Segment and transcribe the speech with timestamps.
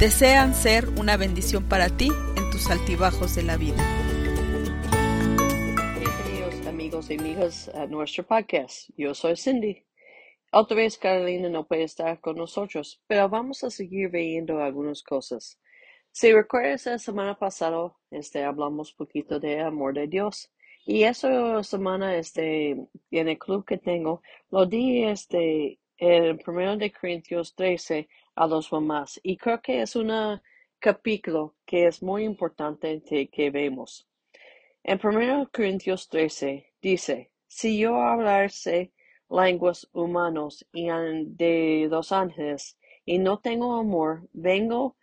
[0.00, 3.84] desean ser una bendición para ti en tus altibajos de la vida.
[5.98, 8.88] Bienvenidos amigos y amigas a nuestro podcast.
[8.96, 9.84] Yo soy Cindy.
[10.52, 15.60] Otra vez Carolina no puede estar con nosotros, pero vamos a seguir viendo algunas cosas.
[16.12, 20.50] Si recuerdas la semana pasada, este, hablamos poquito de amor de Dios.
[20.86, 22.70] Y esa semana, este,
[23.10, 28.72] en el club que tengo, lo di, este, en 1 de Corintios 13, a los
[28.72, 29.20] mamás.
[29.22, 30.40] Y creo que es un
[30.78, 34.08] capítulo que es muy importante que vemos.
[34.82, 38.92] En 1 Corintios 13 dice, si yo hablase
[39.28, 44.96] lenguas humanos y de los ángeles y no tengo amor, vengo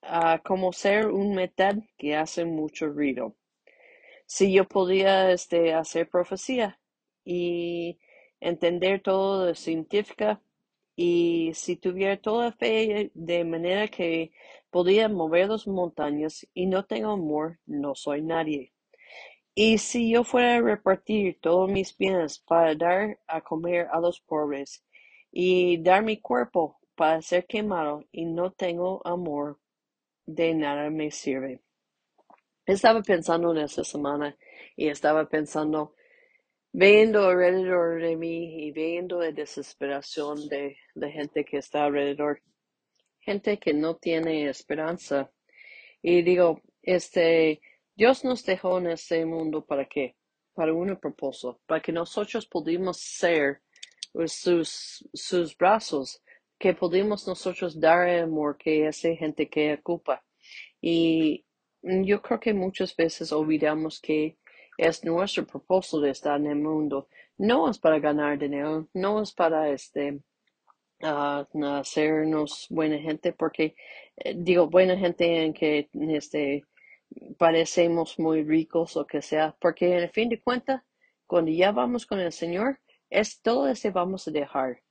[0.00, 3.34] a como ser un metal que hace mucho ruido.
[4.26, 6.78] Si yo podía este, hacer profecía
[7.24, 7.98] y
[8.44, 10.40] entender todo de científica
[10.96, 14.32] y si tuviera toda fe de manera que
[14.70, 18.72] podía mover las montañas y no tengo amor, no soy nadie.
[19.54, 24.20] Y si yo fuera a repartir todos mis bienes para dar a comer a los
[24.20, 24.84] pobres
[25.32, 29.58] y dar mi cuerpo para ser quemado y no tengo amor,
[30.26, 31.60] de nada me sirve.
[32.66, 34.36] Estaba pensando en esta semana
[34.76, 35.94] y estaba pensando
[36.74, 42.42] viendo alrededor de mí y viendo la desesperación de la gente que está alrededor,
[43.20, 45.30] gente que no tiene esperanza.
[46.02, 47.60] Y digo, este,
[47.94, 50.16] Dios nos dejó en este mundo para qué?
[50.52, 53.62] Para un propósito, para que nosotros pudimos ser
[54.26, 56.20] sus, sus brazos,
[56.58, 60.24] que pudimos nosotros dar amor que esa gente que ocupa.
[60.80, 61.44] Y
[61.82, 64.38] yo creo que muchas veces olvidamos que
[64.76, 67.08] es nuestro propósito de estar en el mundo.
[67.38, 70.20] No es para ganar dinero, no es para este
[71.02, 73.74] uh, hacernos buena gente, porque
[74.16, 76.64] eh, digo buena gente en que este
[77.38, 80.82] parecemos muy ricos o que sea, porque en fin de cuentas,
[81.26, 82.80] cuando ya vamos con el Señor,
[83.10, 84.82] es todo ese vamos a dejar.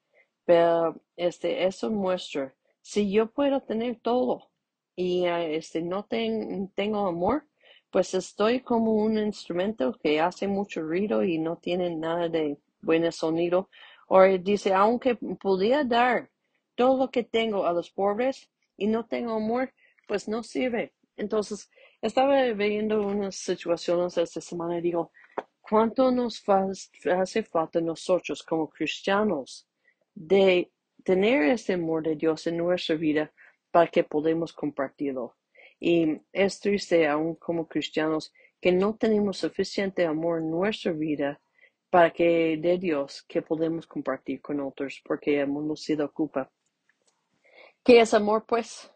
[0.45, 4.51] Pero este eso muestra si yo puedo tener todo
[4.95, 7.47] y uh, este no tengo amor,
[7.93, 13.09] pues estoy como un instrumento que hace mucho ruido y no tiene nada de buen
[13.11, 13.69] sonido.
[14.07, 16.31] O dice, aunque podía dar
[16.73, 19.71] todo lo que tengo a los pobres y no tengo amor,
[20.07, 20.95] pues no sirve.
[21.17, 21.69] Entonces,
[22.01, 25.11] estaba viendo unas situaciones esta semana y digo,
[25.61, 29.67] ¿cuánto nos hace falta nosotros como cristianos
[30.15, 30.71] de
[31.03, 33.31] tener este amor de Dios en nuestra vida
[33.69, 35.35] para que podamos compartirlo?
[35.79, 41.41] Y es triste aún como cristianos que no tenemos suficiente amor en nuestra vida
[41.89, 46.51] para que de Dios que podemos compartir con otros porque el mundo se ocupa.
[47.83, 48.45] ¿Qué es amor?
[48.47, 48.89] Pues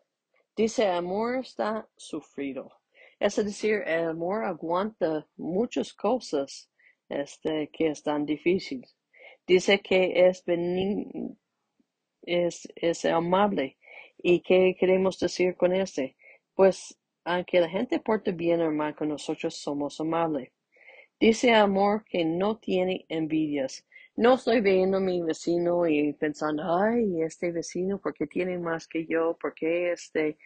[0.55, 2.71] dice amor está sufrido.
[3.19, 6.71] Es decir, el amor aguanta muchas cosas
[7.09, 8.95] este, que están difíciles.
[9.45, 10.43] Dice que es,
[12.23, 13.77] es, es amable.
[14.17, 16.15] ¿Y qué queremos decir con este?
[16.57, 20.49] Pues aunque la gente porte bien hermano, con nosotros somos amables.
[21.19, 23.85] Dice amor que no tiene envidias.
[24.15, 29.05] No estoy viendo a mi vecino y pensando, ay, este vecino, porque tiene más que
[29.05, 29.37] yo?
[29.39, 30.39] porque este,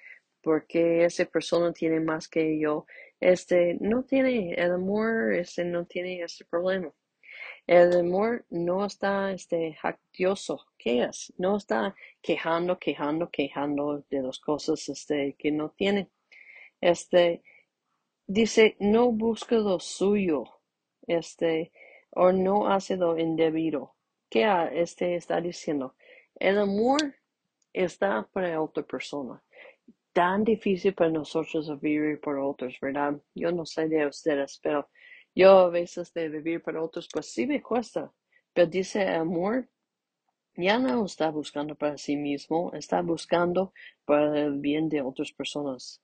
[0.43, 2.85] porque esa persona tiene más que yo?
[3.21, 6.91] Este, no tiene, el amor, este, no tiene ese problema.
[7.67, 10.65] El amor no está, este, jactioso.
[10.77, 11.33] ¿Qué es?
[11.37, 16.09] No está quejando, quejando, quejando de las cosas, este, que no tiene.
[16.81, 17.43] Este,
[18.27, 20.45] dice, no busca lo suyo,
[21.07, 21.71] este,
[22.11, 23.95] o no hace lo indebido.
[24.29, 25.95] ¿Qué este está diciendo?
[26.35, 27.15] El amor
[27.73, 29.43] está para otra persona.
[30.13, 33.21] Tan difícil para nosotros vivir por otros, ¿verdad?
[33.35, 34.89] Yo no sé de ustedes, pero
[35.35, 38.11] yo a veces de vivir para otros, pues sí me cuesta.
[38.53, 39.69] Pero dice amor,
[40.55, 43.73] ya no está buscando para sí mismo, está buscando
[44.05, 46.01] para el bien de otras personas.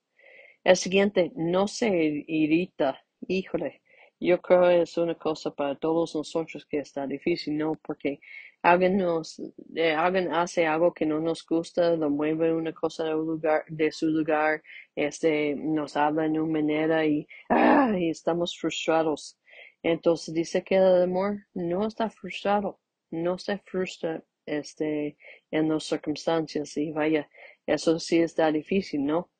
[0.64, 3.04] El siguiente, no se irrita.
[3.26, 3.82] Híjole,
[4.20, 7.74] yo creo que es una cosa para todos nosotros que está difícil, ¿no?
[7.82, 8.20] Porque
[8.62, 9.40] alguien nos,
[9.74, 13.92] eh, alguien hace algo que no nos gusta, lo mueve una cosa de, lugar, de
[13.92, 14.62] su lugar,
[14.96, 19.38] este, nos habla en una manera y, ah, y estamos frustrados.
[19.82, 22.80] Entonces dice que el amor no está frustrado,
[23.10, 25.16] no se frustra, este,
[25.50, 27.28] en las circunstancias y vaya,
[27.66, 29.30] eso sí está difícil, ¿no?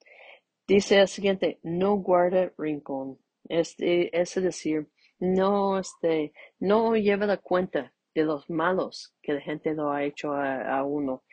[0.67, 3.19] Dice el siguiente, no guarda rincón.
[3.49, 9.75] Este, es decir, no, este, no lleva la cuenta de los malos que la gente
[9.75, 11.25] lo ha hecho a, uno.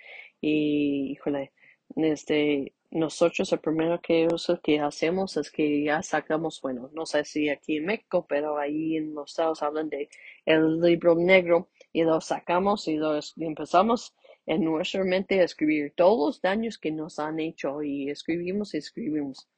[0.41, 1.51] Y, híjole,
[1.95, 4.27] este, nosotros el primero que,
[4.63, 8.97] que hacemos es que ya sacamos, bueno, no sé si aquí en México, pero ahí
[8.97, 10.09] en los Estados hablan de
[10.45, 14.15] el libro negro y lo sacamos y lo empezamos
[14.45, 18.77] en nuestra mente a escribir todos los daños que nos han hecho y escribimos y
[18.77, 19.49] escribimos.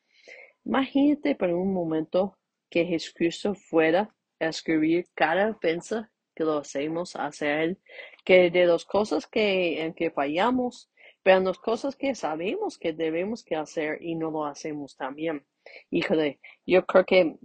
[0.65, 2.37] Imagínate por un momento
[2.69, 7.79] que Jesucristo fuera a escribir cada ofensa que lo hacemos hacia Él,
[8.23, 10.89] que de las cosas que, en que fallamos,
[11.23, 15.45] pero las cosas que sabemos que debemos que hacer y no lo hacemos también.
[15.89, 17.35] Híjole, yo creo que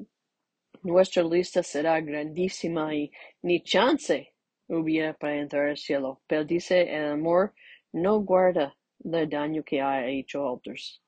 [0.82, 3.10] nuestra lista será grandísima y
[3.42, 4.34] ni chance
[4.68, 6.20] hubiera para entrar al cielo.
[6.26, 7.54] Pero dice el amor
[7.92, 11.02] no guarda el daño que ha hecho a otros.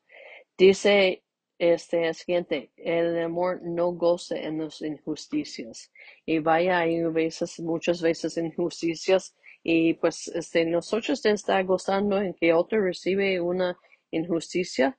[0.57, 1.24] Dice
[1.59, 5.93] este es siguiente, el amor no goza en las injusticias.
[6.27, 12.53] Y vaya, hay veces, muchas veces injusticias y pues este, nosotros está gozando en que
[12.53, 13.79] otro recibe una
[14.11, 14.99] injusticia,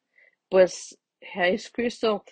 [0.50, 2.24] pues Jesucristo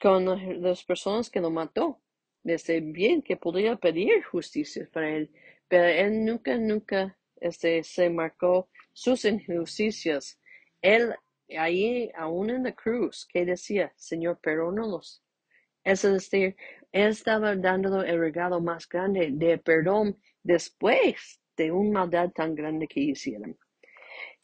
[0.00, 2.00] con las personas que lo mató,
[2.42, 5.30] desde bien que podría pedir justicia para él,
[5.68, 10.38] pero él nunca, nunca este, se marcó sus injusticias.
[10.82, 11.14] Él
[11.58, 15.22] ahí aún en la cruz, que decía, Señor, perdónalos.
[15.84, 16.56] Es decir,
[16.92, 22.88] Él estaba dando el regalo más grande de perdón después de una maldad tan grande
[22.88, 23.56] que hicieron.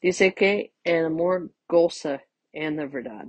[0.01, 2.23] Dice que el amor goza
[2.53, 3.29] en la verdad.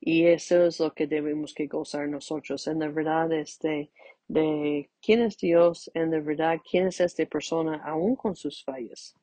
[0.00, 3.90] Y eso es lo que debemos que gozar nosotros, en la verdad este,
[4.26, 9.14] de quién es Dios, en la verdad quién es esta persona, aún con sus fallas.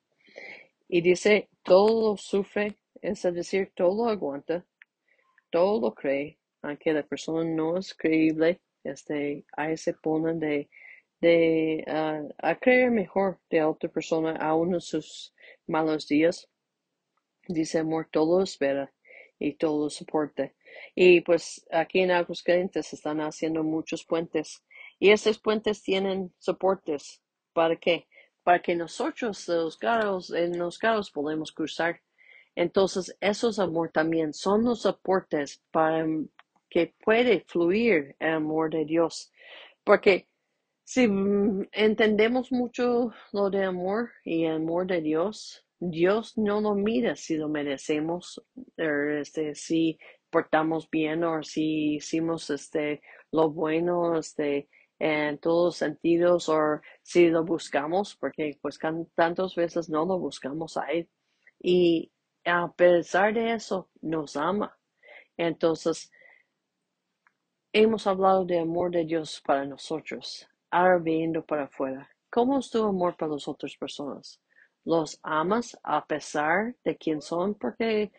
[0.88, 4.66] Y dice, todo sufre, es decir, todo lo aguanta,
[5.50, 10.70] todo lo cree, aunque la persona no es creíble, este, ahí se pone de,
[11.20, 15.34] de ah, a creer mejor de otra persona aún en sus
[15.68, 16.50] malos días.
[17.48, 18.94] Dice amor, todo espera
[19.40, 20.52] y todo soporta.
[20.96, 24.64] Y pues aquí en Aguascalientes están haciendo muchos puentes
[25.00, 27.22] y esos puentes tienen soportes.
[27.54, 28.08] ¿Para qué?
[28.44, 32.02] Para que nosotros los carros, en los carros podemos cruzar
[32.58, 36.08] entonces, esos amor también son los aportes para
[36.72, 39.32] que puede fluir el amor de Dios.
[39.84, 40.28] Porque
[40.84, 41.08] si
[41.72, 47.38] entendemos mucho lo de amor y el amor de Dios, Dios no lo mira si
[47.38, 48.44] lo merecemos,
[48.76, 50.00] er, este, si
[50.32, 54.68] portamos bien o si hicimos este, lo bueno este,
[54.98, 58.80] en todos los sentidos o si lo buscamos, porque pues
[59.14, 61.08] tantas veces no lo buscamos a Él.
[61.62, 62.12] Y
[62.48, 64.78] a pesar de eso, nos ama.
[65.36, 66.12] Entonces,
[67.74, 70.48] hemos hablado de amor de Dios para nosotros.
[70.72, 74.42] Ahora viendo para afuera, ¿cómo es tu amor para las otras personas?
[74.86, 77.56] ¿Los amas a pesar de quién son?
[77.56, 78.12] Porque,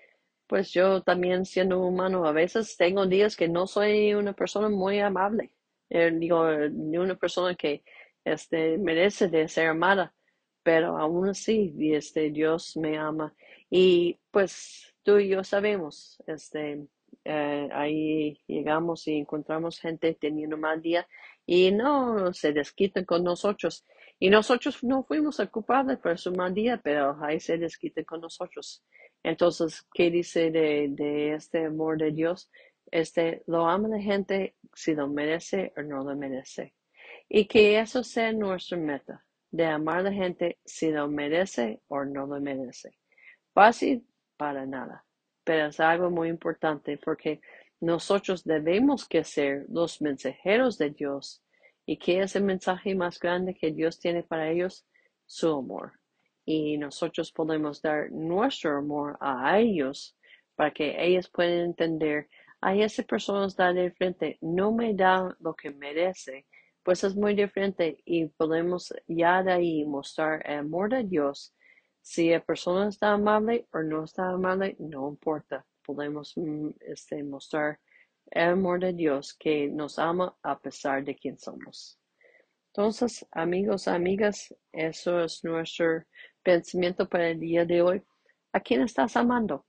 [0.47, 5.00] pues yo también siendo humano, a veces tengo días que no soy una persona muy
[5.00, 5.53] amable.
[5.91, 7.83] Eh, digo, ni una persona que
[8.25, 10.14] este, merece de ser amada,
[10.62, 13.35] pero aún así, este, Dios me ama
[13.71, 16.87] y pues tú y yo sabemos, este,
[17.25, 21.07] eh, ahí llegamos y encontramos gente teniendo mal día
[21.47, 23.85] y no se desquitan con nosotros.
[24.19, 28.83] Y nosotros no fuimos culpables por su mal día, pero ahí se desquitan con nosotros.
[29.23, 32.51] Entonces, ¿qué dice de, de este amor de Dios?
[32.91, 36.75] Este, lo ama la gente si lo merece o no lo merece.
[37.29, 42.05] Y que eso sea nuestra meta, de amar a la gente si lo merece o
[42.05, 42.99] no lo merece.
[43.59, 45.05] Fácil para nada,
[45.43, 47.41] pero es algo muy importante porque
[47.81, 51.43] nosotros debemos que ser los mensajeros de Dios.
[51.85, 54.87] ¿Y qué es el mensaje más grande que Dios tiene para ellos?
[55.27, 55.95] Su amor.
[56.45, 60.17] Y nosotros podemos dar nuestro amor a ellos
[60.55, 62.29] para que ellos puedan entender,
[62.61, 66.47] a esa persona está de frente, no me da lo que merece,
[66.85, 71.57] pues es muy diferente y podemos ya de ahí mostrar el amor de Dios
[72.09, 75.67] si la persona está amable o no está amable, no importa.
[75.85, 77.81] Podemos mm, este, mostrar
[78.31, 82.00] el amor de Dios que nos ama a pesar de quien somos.
[82.69, 86.05] Entonces, amigos, amigas, eso es nuestro
[86.43, 88.03] pensamiento para el día de hoy.
[88.55, 89.67] ¿A quién estás amando?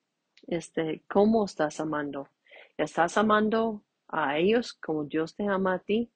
[0.48, 2.30] Este, ¿cómo estás amando?
[2.78, 6.10] ¿Estás amando a ellos como Dios te ama a ti?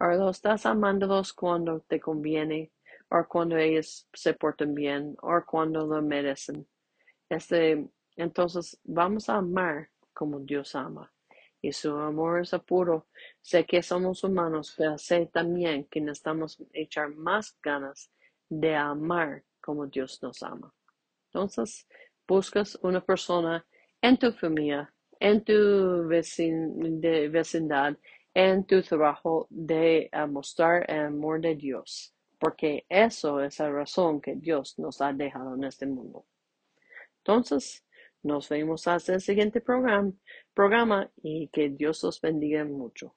[0.00, 2.72] ¿O lo estás amándolos cuando te conviene?
[3.10, 5.16] ¿O cuando ellos se portan bien?
[5.22, 6.66] ¿O cuando lo merecen?
[7.28, 11.12] Este, entonces, vamos a amar como Dios ama
[11.60, 13.06] y su amor es apuro.
[13.40, 18.10] Sé que somos humanos, pero sé también que necesitamos echar más ganas
[18.48, 20.72] de amar como Dios nos ama.
[21.26, 21.86] Entonces,
[22.26, 23.66] buscas una persona
[24.00, 27.96] en tu familia, en tu vecindad,
[28.34, 34.36] en tu trabajo de mostrar el amor de Dios, porque eso es la razón que
[34.36, 36.26] Dios nos ha dejado en este mundo.
[37.18, 37.84] Entonces,
[38.22, 40.12] nos vemos hasta el siguiente programa,
[40.54, 43.14] programa y que Dios los bendiga mucho.